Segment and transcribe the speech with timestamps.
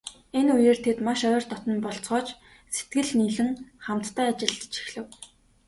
[0.39, 2.27] Энэ үеэс тэд маш ойр дотно болцгоож,
[2.75, 3.49] сэтгэл нийлэн
[3.85, 5.07] хамтдаа ажиллаж эхлэв.